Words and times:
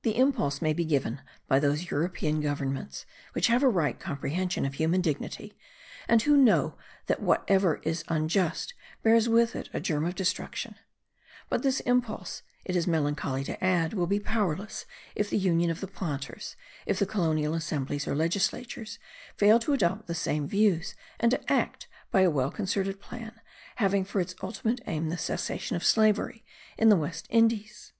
The 0.00 0.16
impulse 0.16 0.62
may 0.62 0.72
be 0.72 0.86
given 0.86 1.20
by 1.46 1.58
those 1.58 1.90
European 1.90 2.40
governments 2.40 3.04
which 3.34 3.48
have 3.48 3.62
a 3.62 3.68
right 3.68 4.00
comprehension 4.00 4.64
of 4.64 4.72
human 4.76 5.02
dignity, 5.02 5.58
and 6.08 6.22
who 6.22 6.38
know 6.38 6.78
that 7.04 7.20
whatever 7.20 7.74
is 7.82 8.02
unjust 8.08 8.72
bears 9.02 9.28
with 9.28 9.54
it 9.54 9.68
a 9.74 9.78
germ 9.80 10.06
of 10.06 10.14
destruction; 10.14 10.76
but 11.50 11.62
this 11.62 11.80
impulse, 11.80 12.42
it 12.64 12.76
is 12.76 12.86
melancholy 12.86 13.44
to 13.44 13.62
add, 13.62 13.92
will 13.92 14.06
be 14.06 14.18
powerless 14.18 14.86
if 15.14 15.28
the 15.28 15.36
union 15.36 15.68
of 15.68 15.82
the 15.82 15.86
planters, 15.86 16.56
if 16.86 16.98
the 16.98 17.04
colonial 17.04 17.52
assemblies 17.52 18.08
or 18.08 18.14
legislatures, 18.16 18.98
fail 19.36 19.58
to 19.58 19.74
adopt 19.74 20.06
the 20.06 20.14
same 20.14 20.48
views 20.48 20.94
and 21.20 21.30
to 21.32 21.52
act 21.52 21.88
by 22.10 22.22
a 22.22 22.30
well 22.30 22.50
concerted 22.50 23.02
plan, 23.02 23.38
having 23.76 24.02
for 24.02 24.18
its 24.18 24.34
ultimate 24.42 24.80
aim 24.86 25.10
the 25.10 25.18
cessation 25.18 25.76
of 25.76 25.84
slavery 25.84 26.42
in 26.78 26.88
the 26.88 26.96
West 26.96 27.26
Indies. 27.28 27.92